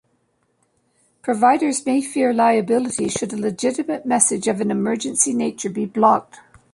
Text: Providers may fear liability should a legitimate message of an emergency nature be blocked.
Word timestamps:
Providers 1.21 1.85
may 1.85 2.01
fear 2.01 2.33
liability 2.33 3.07
should 3.07 3.33
a 3.33 3.37
legitimate 3.37 4.03
message 4.03 4.47
of 4.47 4.59
an 4.59 4.71
emergency 4.71 5.31
nature 5.31 5.69
be 5.69 5.85
blocked. 5.85 6.39